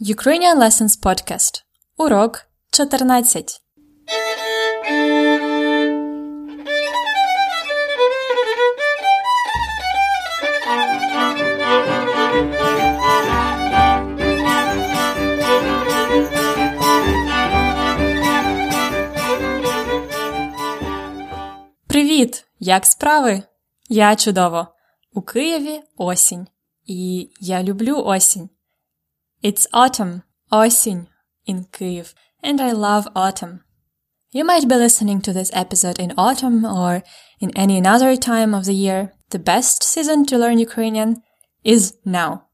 [0.00, 1.62] Ukrainian Lessons Podcast.
[1.96, 3.60] Урок 14.
[21.86, 22.44] Привіт!
[22.58, 23.42] Як справи?
[23.88, 24.66] Я чудово.
[25.12, 26.46] У Києві осінь.
[26.84, 28.48] І я люблю осінь.
[29.43, 31.07] It's autumn, осінь,
[31.45, 32.13] in Kyiv,
[32.43, 33.63] and I love autumn.
[34.31, 37.03] You might be listening to this episode in autumn or
[37.39, 39.13] in any other time of the year.
[39.31, 41.23] The best season to learn Ukrainian
[41.63, 42.45] is now.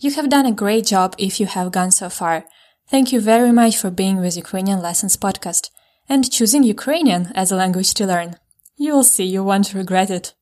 [0.00, 2.44] You have done a great job if you have gone so far.
[2.88, 5.70] Thank you very much for being with Ukrainian Lessons podcast
[6.08, 8.36] and choosing Ukrainian as a language to learn.
[8.76, 10.34] You will see you won't regret it.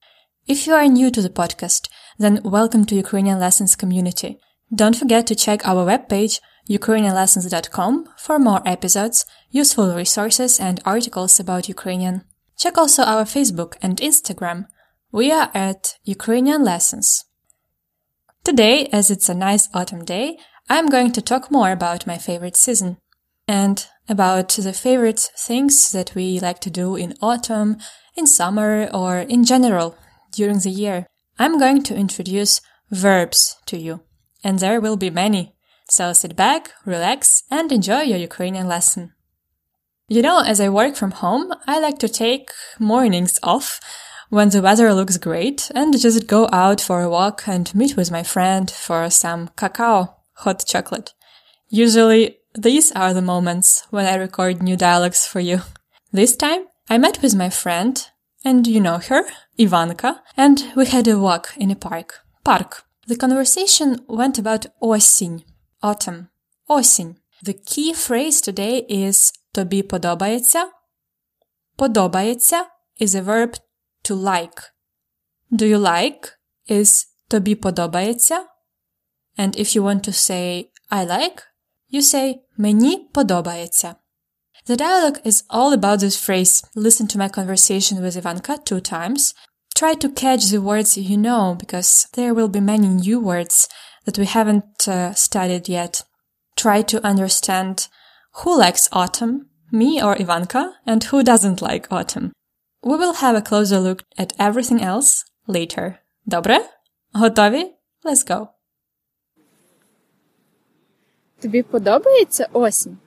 [0.49, 1.89] If you are new to the podcast,
[2.19, 4.41] then welcome to Ukrainian Lessons community.
[4.74, 11.70] Don't forget to check our webpage ukrainianlessons.com for more episodes, useful resources and articles about
[11.70, 12.24] Ukrainian.
[12.58, 14.66] Check also our Facebook and Instagram.
[15.12, 17.26] We are at Ukrainian Lessons.
[18.44, 20.38] Today, as it's a nice autumn day,
[20.70, 22.98] I'm going to talk more about my favorite season
[23.48, 27.78] and about the favorite things that we like to do in autumn,
[28.16, 29.96] in summer, or in general
[30.32, 31.06] during the year.
[31.38, 34.02] I'm going to introduce verbs to you,
[34.46, 35.56] and there will be many.
[35.90, 39.14] So sit back, relax, and enjoy your Ukrainian lesson.
[40.08, 43.80] You know, as I work from home, I like to take mornings off
[44.30, 48.12] when the weather looks great and just go out for a walk and meet with
[48.12, 51.14] my friend for some cacao, hot chocolate.
[51.70, 55.62] Usually, these are the moments when I record new dialogues for you.
[56.12, 57.94] This time, I met with my friend,
[58.46, 59.24] and you know her,
[59.58, 62.20] Ivanka, and we had a walk in a park.
[62.46, 62.85] Park.
[63.09, 65.43] The conversation went about осінь,
[65.83, 66.27] autumn,
[66.69, 67.17] осінь.
[67.43, 70.71] The key phrase today is тобі подобається.
[71.77, 72.67] Подобається
[73.01, 73.61] is a verb
[74.05, 74.63] to like.
[75.51, 76.29] Do you like
[76.71, 78.47] is тобі подобається.
[79.39, 81.43] And if you want to say I like,
[81.93, 83.95] you say мені подобається.
[84.67, 86.65] The dialogue is all about this phrase.
[86.75, 89.35] Listen to my conversation with Ivanka two times.
[89.75, 93.69] Try to catch the words you know because there will be many new words
[94.05, 96.05] that we haven't uh, studied yet.
[96.57, 97.89] Try to understand
[98.43, 102.33] who likes autumn, me or Ivanka, and who doesn't like autumn.
[102.83, 105.99] We will have a closer look at everything else later.
[106.27, 106.59] Добре?
[107.13, 107.75] Готові?
[108.05, 108.49] Let's go.
[111.43, 112.99] Тобі подобається осінь?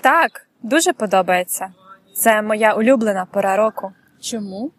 [0.00, 1.72] Так, дуже подобається.
[2.14, 3.92] Це моя улюблена пора року.
[4.20, 4.72] Чому?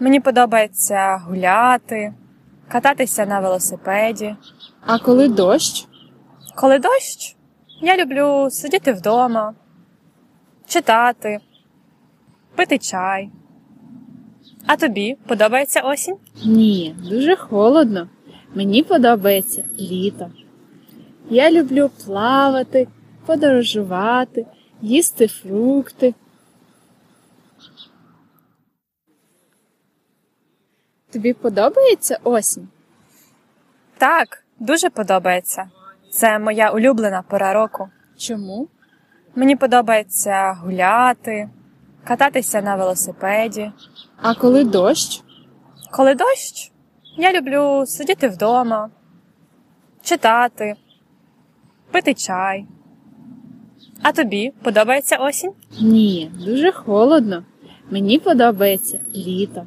[0.00, 2.14] Мені подобається гуляти,
[2.68, 4.36] кататися на велосипеді.
[4.86, 5.86] А коли дощ?
[6.54, 7.36] Коли дощ,
[7.80, 9.54] я люблю сидіти вдома,
[10.66, 11.38] читати,
[12.56, 13.30] пити чай.
[14.66, 16.16] А тобі подобається осінь?
[16.44, 18.08] Ні, дуже холодно.
[18.54, 20.30] Мені подобається літо.
[21.30, 22.88] Я люблю плавати,
[23.26, 24.46] подорожувати,
[24.82, 26.14] їсти фрукти.
[31.12, 32.68] Тобі подобається осінь?
[33.98, 35.70] Так, дуже подобається.
[36.12, 37.88] Це моя улюблена пора року.
[38.18, 38.68] Чому?
[39.34, 41.48] Мені подобається гуляти,
[42.04, 43.72] кататися на велосипеді.
[44.22, 45.22] А коли дощ?
[45.90, 46.72] Коли дощ,
[47.16, 48.90] я люблю сидіти вдома,
[50.02, 50.74] читати,
[51.90, 52.66] пити чай.
[54.02, 55.52] А тобі подобається осінь?
[55.80, 57.44] Ні, дуже холодно.
[57.90, 59.66] Мені подобається літо.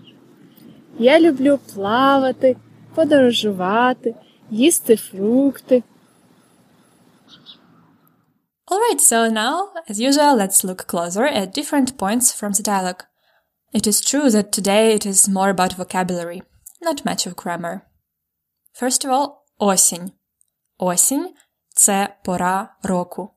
[0.99, 2.57] Я люблю плавати,
[2.95, 4.15] подорожувати,
[4.51, 5.83] їсти фрукти.
[8.71, 13.05] Alright, so now, as usual, let's look closer at different points from the dialogue.
[13.73, 16.43] It is true that today it is more about vocabulary,
[16.83, 17.83] not much of grammar.
[18.79, 19.29] First of all,
[19.59, 20.13] осінь.
[20.79, 23.35] Осінь – це пора року.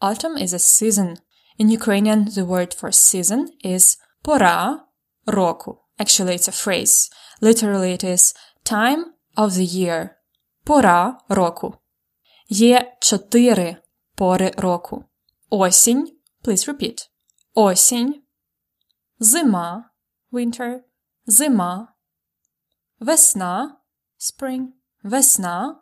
[0.00, 1.16] Autumn is a season.
[1.58, 4.84] In Ukrainian, the word for season is пора
[5.26, 5.80] року.
[5.98, 7.10] Actually, it's a phrase.
[7.40, 8.34] Literally, it is
[8.64, 9.04] time
[9.36, 10.10] of the year.
[10.64, 11.74] Пора року.
[12.48, 13.76] Є чотири
[14.14, 15.04] пори року.
[15.50, 16.18] Осінь.
[16.44, 17.08] Please repeat.
[17.54, 18.22] Осінь.
[19.18, 19.90] Зима.
[20.32, 20.80] Winter.
[21.26, 21.94] Зима.
[23.00, 23.76] Весна.
[24.18, 24.66] Spring.
[25.02, 25.80] Весна.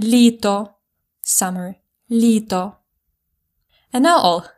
[0.00, 0.74] Літо.
[1.22, 1.74] Summer.
[2.10, 2.72] Літо.
[3.92, 4.56] And now all.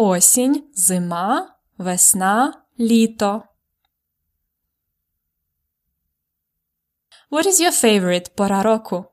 [0.00, 3.42] Осінь, зима, весна, літо.
[7.30, 9.04] What is your favorite пора року?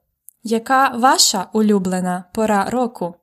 [0.43, 3.15] Яка ваша улюблена пора року?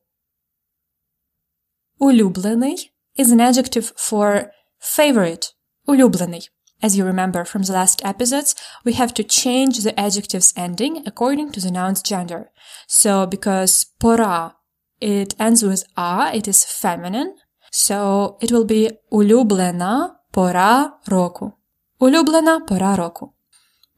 [1.99, 4.50] Улюблений is an adjective for
[4.81, 5.54] favorite.
[5.87, 6.50] Улюблений.
[6.82, 8.54] As you remember from the last episodes,
[8.84, 12.50] we have to change the adjective's ending according to the noun's gender.
[12.88, 14.54] So because pora,
[15.00, 17.34] it ends with a, it is feminine.
[17.70, 21.54] So it will be улюблена пора року.
[22.00, 23.34] Улюблена пора року.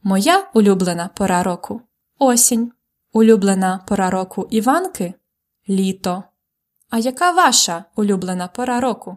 [0.02, 1.80] Моя улюблена пора року
[2.18, 2.72] осінь.
[3.12, 5.14] Улюблена пора року Іванки
[5.68, 6.24] літо.
[6.90, 9.16] А яка ваша улюблена пора року?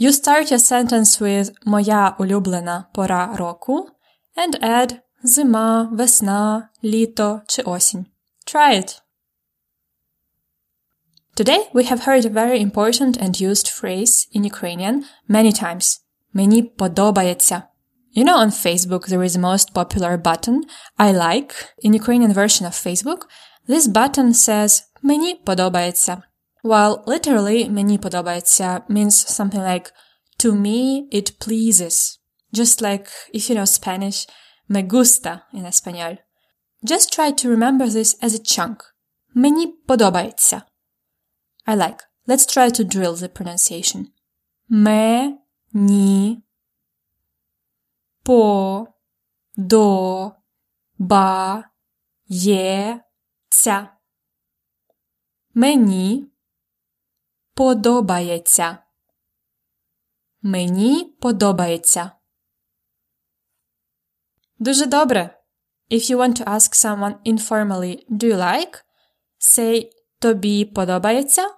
[0.00, 3.88] You start your sentence with Моя улюблена пора року
[4.36, 8.06] and add зима, весна, літо чи осінь.
[8.46, 9.02] Try it.
[11.36, 16.05] Today we have heard a very important and used phrase in Ukrainian many times.
[16.35, 17.63] Мені подобається.
[18.15, 20.61] You know, on Facebook, there is a most popular button,
[20.97, 21.53] I like.
[21.83, 23.21] In Ukrainian version of Facebook,
[23.67, 26.21] this button says Мені подобається.
[26.63, 29.91] While literally мені подобається means something like
[30.43, 32.19] to me it pleases.
[32.53, 34.27] Just like if you know Spanish,
[34.69, 36.17] me gusta in español.
[36.83, 38.77] Just try to remember this as a chunk.
[39.33, 40.61] Мені подобається.
[41.67, 42.03] I like.
[42.27, 44.05] Let's try to drill the pronunciation.
[44.69, 45.33] Me,
[45.72, 46.42] ni,
[48.22, 48.86] по,
[49.56, 50.32] до,
[50.98, 51.64] ба,
[52.26, 53.00] є,
[53.48, 53.96] ця.
[55.54, 56.32] Мені
[57.54, 58.78] подобається.
[60.42, 62.10] Мені подобається.
[64.58, 65.42] Дуже добре.
[65.90, 68.82] If you want to ask someone informally, do you like?
[69.38, 71.48] Say тобі подобається.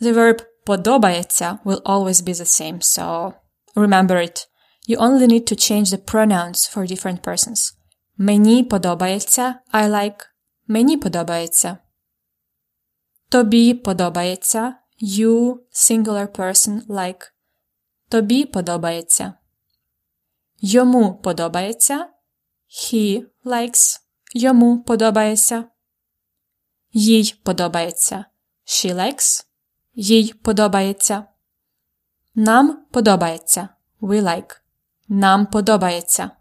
[0.00, 3.32] The verb подобається will always be the same, so
[3.75, 4.47] remember it.
[4.87, 7.73] You only need to change the pronouns for different persons.
[8.17, 10.25] Мені подобається I like.
[10.67, 11.77] Мені подобається.
[13.29, 17.31] Тобі подобається You singular person like.
[18.09, 19.33] Тобі подобається.
[20.59, 22.09] Йому подобається
[22.69, 23.99] He likes.
[24.33, 25.65] Йому подобається.
[26.91, 28.25] Їй подобається
[28.65, 29.45] She likes.
[29.93, 31.25] Їй подобається.
[32.35, 33.69] Нам подобається
[34.01, 34.57] We like.
[35.07, 36.31] Нам подобається.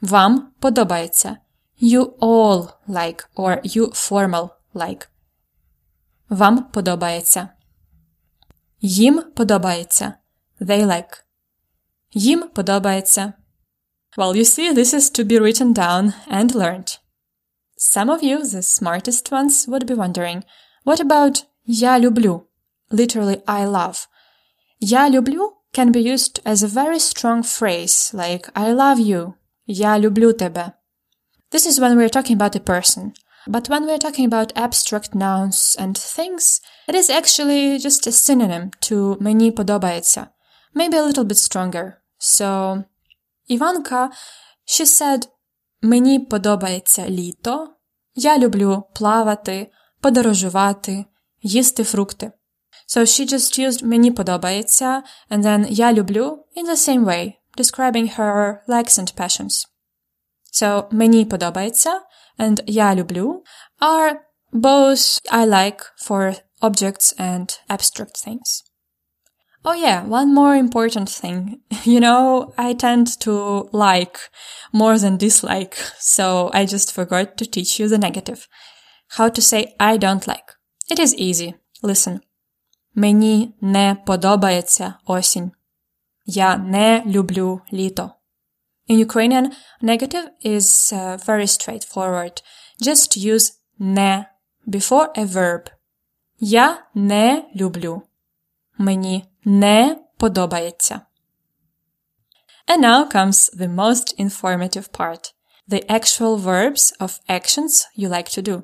[0.00, 1.36] Вам подобається.
[1.82, 5.08] You all like or you formal like.
[6.28, 7.48] Вам подобається.
[8.80, 10.14] Їм подобається.
[10.60, 11.22] They like.
[12.12, 13.32] Їм подобається.
[14.16, 16.98] Well, you see, this is to be written down and learned.
[17.78, 20.42] Some of you, the smartest ones, would be wondering,
[20.84, 22.48] what about я люблю?
[22.90, 24.08] Literally, I love.
[24.84, 29.34] Я люблю can be used as a very strong phrase like I love you.
[29.66, 30.72] Я люблю тебе.
[31.50, 33.12] This is when we're talking about a person.
[33.46, 38.70] But when we're talking about abstract nouns and things, it is actually just a synonym
[38.80, 40.26] to мені подобається.
[40.74, 41.92] Maybe a little bit stronger.
[42.18, 42.84] So,
[43.50, 44.10] Ivanka,
[44.66, 45.28] she said,
[45.82, 47.74] мені подобається літо.
[48.14, 49.70] Я люблю плавати,
[50.00, 51.04] подорожувати,
[51.42, 52.32] їсти фрукти.
[52.86, 58.16] So she just used мені подобається and then я люблю in the same way, describing
[58.16, 59.66] her likes and passions.
[60.52, 62.00] So мені подобається
[62.38, 63.44] and я люблю
[63.80, 64.14] are
[64.52, 68.62] both I like for objects and abstract things.
[69.62, 71.60] Oh yeah, one more important thing.
[71.84, 74.18] You know, I tend to like
[74.72, 78.48] more than dislike, so I just forgot to teach you the negative.
[79.16, 80.54] How to say I don't like.
[80.90, 81.54] It is easy.
[81.82, 82.20] Listen.
[82.94, 85.52] Мені не подобається осінь.
[86.26, 88.10] Я не люблю літо.
[88.88, 89.52] In Ukrainian,
[89.82, 92.42] negative is uh, very straightforward.
[92.82, 94.26] Just use не
[94.66, 95.70] before a verb.
[96.40, 98.02] Я не люблю.
[98.78, 101.00] Мені не подобається.
[102.68, 105.34] And now comes the most informative part.
[105.68, 108.62] The actual verbs of actions you like to do.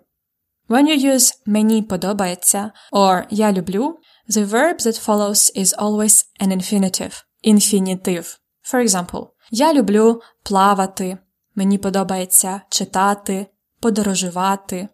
[0.69, 6.50] When you use мені подобається or я люблю, the verb that follows is always an
[6.52, 8.38] infinitive, infinitive.
[8.62, 11.19] For example, я люблю плавати,
[11.55, 13.47] мені подобається читати,
[13.81, 14.88] подорожувати.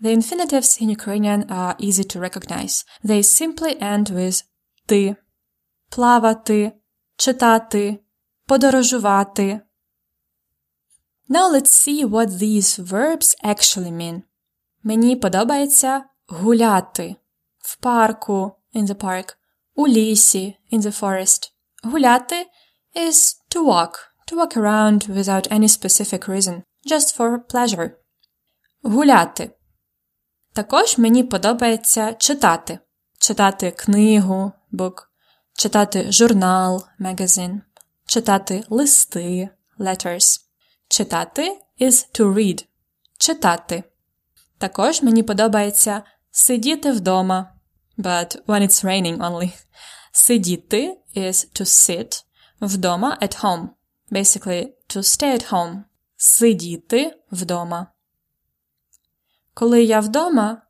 [0.00, 2.84] The infinitives in Ukrainian are easy to recognize.
[3.04, 4.44] They simply end with
[4.86, 5.16] ти,
[5.88, 6.72] плавати,
[7.16, 7.98] читати,
[8.46, 9.60] подорожувати.
[11.28, 14.22] Now let's see what these verbs actually mean.
[14.82, 17.16] Мені подобається гуляти
[17.67, 19.35] В парку in the park,
[19.75, 21.51] у лісі in the forest.
[21.83, 22.45] Гуляти
[22.95, 23.93] is to walk,
[24.27, 27.91] to walk around without any specific reason, just for pleasure.
[28.83, 29.51] гуляти.
[30.53, 32.79] Також мені подобається читати.
[33.19, 34.93] Читати книгу, book,
[35.53, 37.61] читати журнал, magazine,
[38.05, 40.39] читати листи, letters.
[40.87, 42.65] Читати is to read.
[43.17, 43.83] Читати.
[44.57, 47.56] Також мені подобається сидіти вдома.
[47.97, 49.53] But when it's raining only.
[50.11, 52.23] Сидіти is to sit.
[52.61, 53.69] Вдома at home.
[54.11, 55.83] Basically, to stay at home.
[56.17, 57.87] Сидіти вдома.
[59.53, 60.61] Коли я вдома,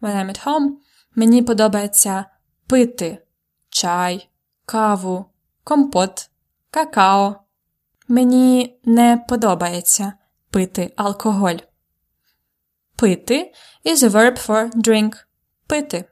[0.00, 0.70] when I'm at home,
[1.14, 2.24] мені подобається
[2.66, 3.26] пити
[3.68, 4.28] чай,
[4.66, 5.24] каву,
[5.64, 6.30] компот,
[6.70, 7.44] какао.
[8.08, 10.12] Мені не подобається
[10.50, 11.56] пити алкоголь.
[12.96, 13.52] Пити
[13.84, 15.24] is a verb for drink.
[15.66, 16.09] Пити.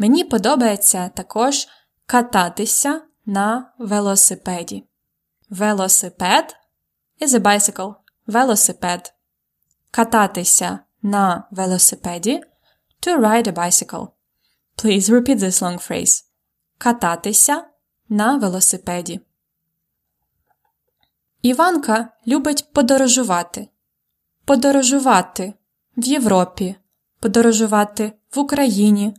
[0.00, 1.68] Мені подобається також
[2.06, 4.84] кататися на велосипеді.
[5.50, 6.56] Велосипед
[7.20, 7.94] is a bicycle.
[8.26, 9.14] Велосипед.
[9.90, 12.42] Кататися на велосипеді
[13.06, 14.08] to ride a bicycle.
[14.76, 16.24] Please repeat this long phrase.
[16.78, 17.64] Кататися
[18.08, 19.20] на велосипеді.
[21.42, 23.68] Іванка любить подорожувати.
[24.44, 25.54] Подорожувати
[25.96, 26.76] в Європі,
[27.20, 29.14] подорожувати в Україні,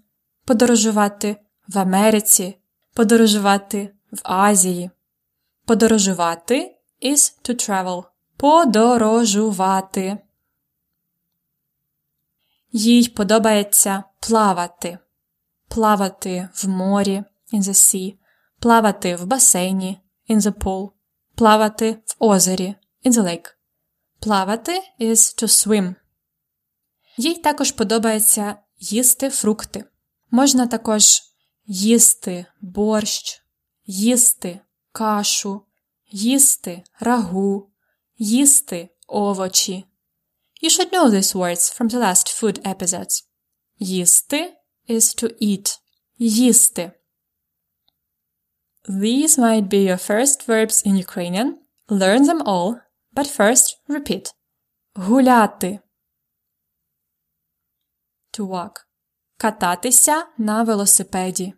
[0.46, 2.58] подорожувати в Америці,
[2.94, 4.90] подорожувати в Азії.
[5.66, 8.04] Подорожувати is to travel.
[8.38, 10.18] Подорожувати.
[12.72, 14.98] Їй подобається плавати.
[15.68, 18.16] Плавати в морі in the sea,
[18.60, 20.92] плавати в басейні in the pool,
[21.36, 23.56] плавати в озері in the lake.
[24.20, 25.96] Плавати is to swim.
[27.18, 29.86] Їй також подобається їсти фрукти.
[30.34, 31.22] Можна також
[31.66, 33.42] їсти борщ,
[33.86, 34.60] їсти
[34.92, 35.66] кашу,
[36.08, 37.72] їсти рагу,
[38.18, 39.86] їсти овочі.
[40.64, 43.28] You should know these words from the last food episodes.
[43.80, 44.58] Їсти
[44.90, 45.80] is to eat.
[46.18, 46.92] Їсти.
[48.88, 51.50] These might be your first verbs in Ukrainian.
[51.88, 52.76] Learn them all,
[53.16, 54.26] but first repeat.
[54.96, 55.80] Гуляти.
[58.34, 58.91] To walk.
[59.42, 61.54] Кататися на велосипеді.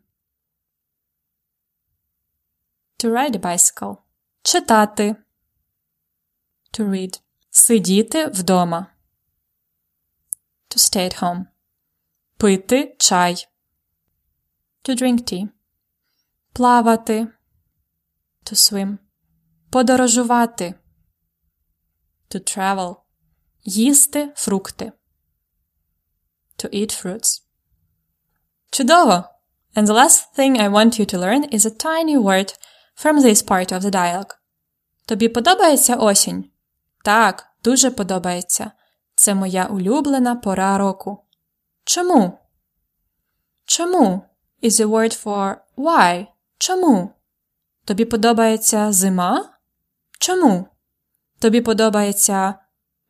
[2.97, 3.97] To ride a bicycle.
[4.41, 5.15] Читати.
[6.73, 7.21] To read.
[7.49, 8.87] Сидіти вдома.
[10.69, 11.45] To stay at home.
[12.37, 13.47] Пити чай.
[14.83, 15.49] To drink tea.
[16.53, 17.27] Плавати.
[18.43, 18.97] To swim.
[19.69, 20.73] Подорожувати.
[22.29, 22.95] To travel.
[23.63, 24.91] Їсти фрукти.
[26.57, 27.42] To eat fruits.
[28.73, 29.29] Чудово!
[29.75, 32.53] And the last thing I want you to learn is a tiny word
[32.95, 34.33] from this part of the dialogue.
[35.05, 36.45] Тобі подобається осінь?
[37.03, 38.71] Так, дуже подобається.
[39.15, 41.25] Це моя улюблена пора року.
[41.83, 42.39] Чому?
[43.65, 44.21] Чому
[44.63, 46.27] is a word for why.
[46.57, 47.09] Чому?
[47.85, 49.49] Тобі подобається зима?
[50.19, 50.65] Чому?
[51.39, 52.53] Тобі подобається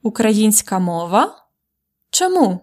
[0.02, 1.46] українська мова?
[2.10, 2.60] Чому?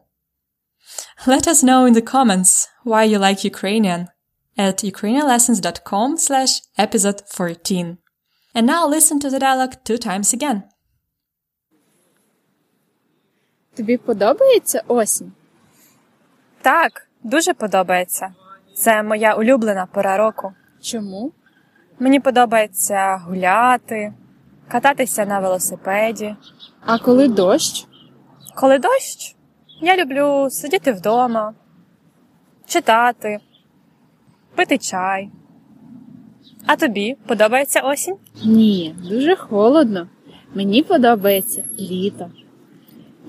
[1.27, 4.09] Let us know in the comments why you like Ukrainian
[4.57, 7.99] at ukrainianlessons.com slash episode 14.
[8.55, 10.63] And now listen to the dialogue two times again.
[13.77, 15.33] Тобі подобається осінь?
[16.63, 18.35] Так, дуже подобається.
[18.75, 20.53] Це моя улюблена пора року.
[20.83, 21.33] Чому?
[21.99, 24.13] Мені подобається гуляти,
[24.69, 26.37] кататися на велосипеді.
[26.87, 27.87] А коли дощ?
[28.55, 29.37] Коли дощ,
[29.81, 31.55] я люблю сидіти вдома,
[32.67, 33.39] читати,
[34.55, 35.31] пити чай.
[36.67, 38.17] А тобі подобається осінь?
[38.45, 40.09] Ні, дуже холодно.
[40.55, 42.31] Мені подобається літо.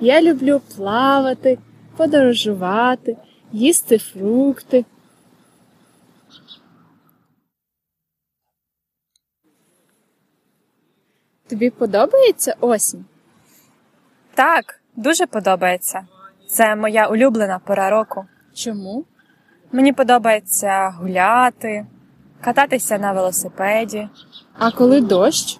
[0.01, 1.57] Я люблю плавати,
[1.97, 3.17] подорожувати,
[3.51, 4.85] їсти фрукти.
[11.47, 13.05] Тобі подобається осінь?
[14.33, 16.07] Так, дуже подобається.
[16.51, 18.25] Це моя улюблена пора року.
[18.53, 19.05] Чому?
[19.71, 21.85] Мені подобається гуляти,
[22.41, 24.07] кататися на велосипеді.
[24.57, 25.59] А коли дощ?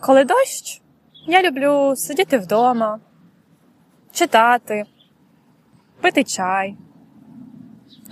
[0.00, 0.82] Коли дощ,
[1.26, 3.00] я люблю сидіти вдома,
[4.12, 4.84] читати,
[6.00, 6.76] пити чай.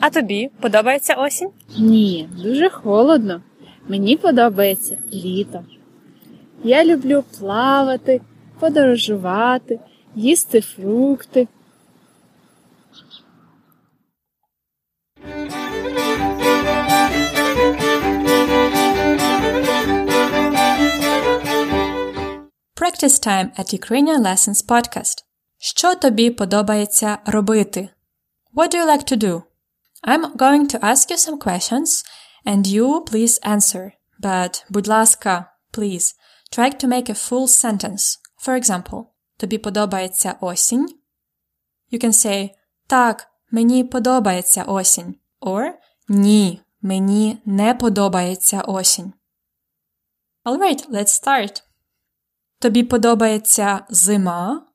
[0.00, 1.50] А тобі подобається осінь?
[1.78, 3.42] Ні, дуже холодно.
[3.88, 5.64] Мені подобається літо.
[6.64, 8.21] Я люблю плавати,
[8.61, 9.81] подорожувати,
[10.14, 11.49] їсти фрукти.
[22.92, 25.24] Practice time at Ukrainian Lessons podcast.
[25.58, 27.90] Що тобі подобається робити?
[28.54, 29.44] What do you like to do?
[30.04, 32.06] I'm going to ask you some questions
[32.46, 33.92] and you please answer.
[34.20, 36.16] But, будь ласка, please,
[36.52, 38.18] try to make a full sentence.
[38.46, 39.06] For example,
[39.38, 40.88] тобі подобається осінь?
[41.92, 42.50] You can say
[42.88, 45.16] так, мені подобається осінь.
[45.42, 45.72] Or
[46.10, 49.14] ні, мені не подобається осінь.
[50.46, 51.64] Alright, let's start.
[52.62, 54.73] Тобі подобається зима?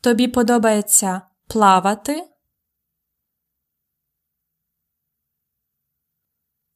[0.00, 2.28] Тобі подобається плавати?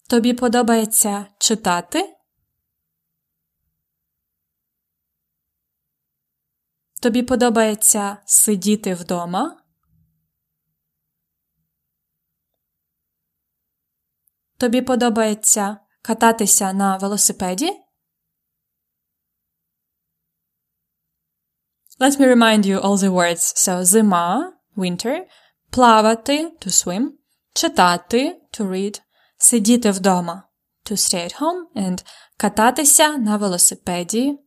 [0.09, 2.17] Тобі подобається читати?
[7.03, 9.63] Тобі подобається сидіти вдома?
[14.59, 17.72] Тобі подобається кататися на велосипеді?
[22.00, 23.54] Let me remind you all the words.
[23.56, 25.26] So, зима, winter,
[25.70, 27.08] плавати, to swim,
[27.54, 29.02] читати, to read,
[29.38, 30.44] сидіти вдома,
[30.86, 32.04] to stay at home, and
[32.38, 34.40] кататися на велосипеді,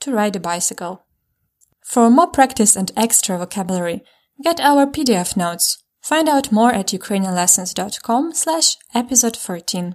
[0.00, 0.98] to ride a bicycle.
[1.92, 4.02] For more practice and extra vocabulary,
[4.44, 5.66] get our PDF notes.
[6.10, 9.94] Find out more at ukrainianlessons.com slash episode 14.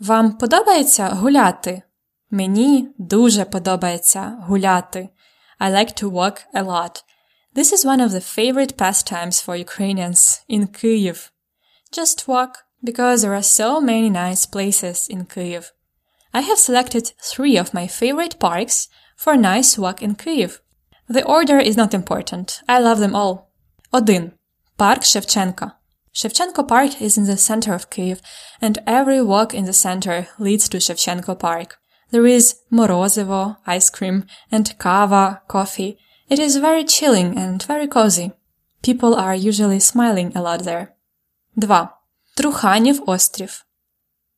[0.00, 1.82] Вам подобається гуляти?
[2.30, 5.08] Мені дуже подобається гуляти.
[5.60, 7.04] I like to walk a lot.
[7.54, 11.30] This is one of the favorite pastimes for Ukrainians in Kyiv.
[11.98, 15.64] Just walk because there are so many nice places in Kyiv.
[16.32, 20.60] I have selected three of my favorite parks for a nice walk in Kyiv.
[21.08, 22.62] The order is not important.
[22.68, 23.52] I love them all.
[23.90, 24.32] 1.
[24.78, 25.72] Парк Шевченка.
[26.17, 28.21] Shevchenko Park is in the center of Kyiv,
[28.59, 31.77] and every walk in the center leads to Shevchenko Park.
[32.09, 35.99] There is Morozovo ice cream, and kava, coffee.
[36.27, 38.31] It is very chilling and very cozy.
[38.81, 40.95] People are usually smiling a lot there.
[41.61, 41.89] 2.
[42.35, 43.63] Труханів Ostrov.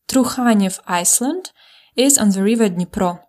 [0.10, 1.52] Trukhaniv Island
[1.96, 3.22] is on the river Dnipro.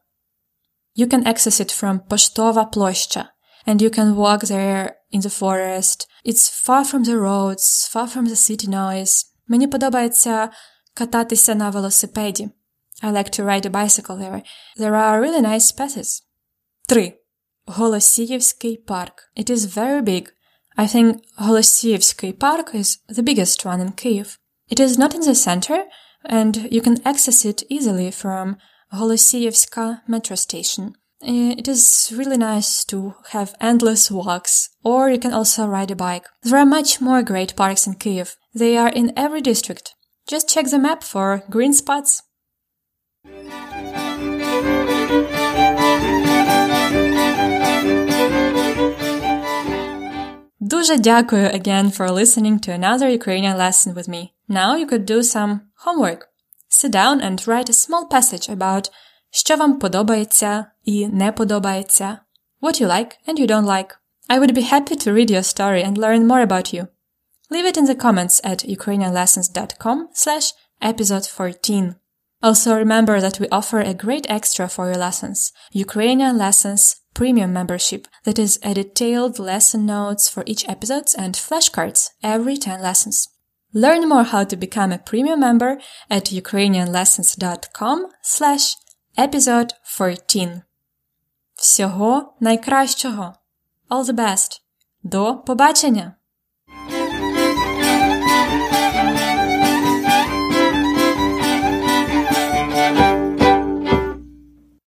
[0.96, 3.28] You can access it from Poshtova Ploshcha,
[3.64, 6.07] and you can walk there in the forest.
[6.23, 9.25] It's far from the roads, far from the city noise.
[9.47, 10.49] Мені подобається
[10.93, 12.49] кататися на велосипеді.
[13.03, 14.41] I like to ride a bicycle there.
[14.77, 16.23] There are really nice paths.
[16.88, 17.13] 3.
[17.65, 19.13] Голосіївський park.
[19.38, 20.27] It is very big.
[20.77, 24.38] I think Голосіївський park is the biggest one in Kyiv.
[24.71, 25.79] It is not in the center,
[26.29, 28.55] and you can access it easily from
[28.91, 30.95] Holosievska metro station.
[31.22, 35.94] Uh, it is really nice to have endless walks, or you can also ride a
[35.94, 36.24] bike.
[36.42, 38.37] There are much more great parks in Kyiv.
[38.54, 39.94] They are in every district.
[40.26, 42.22] Just check the map for green spots.
[50.62, 54.33] Дуже дякую again for listening to another Ukrainian lesson with me.
[54.48, 56.28] Now you could do some homework.
[56.70, 58.88] Sit down and write a small passage about
[59.29, 62.17] що вам подобається і не подобається,
[62.61, 63.95] what you like and you don't like.
[64.29, 66.88] I would be happy to read your story and learn more about you.
[67.51, 71.95] Leave it in the comments at ukrainianlessons.com slash episode 14.
[72.41, 78.09] Also remember that we offer a great extra for your lessons, Ukrainian Lessons Premium membership
[78.25, 83.29] that is a detailed lesson notes for each episode and flashcards every 10 lessons.
[83.73, 85.77] Learn more how to become a premium member
[86.09, 88.75] at ukrainianlessons.com slash
[89.20, 90.62] episode 14.
[91.54, 93.35] Всього найкращого!
[93.90, 94.61] All the best!
[95.02, 96.12] До побачення!